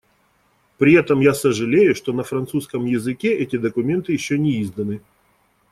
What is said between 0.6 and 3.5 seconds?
При этом я сожалею, что на французском языке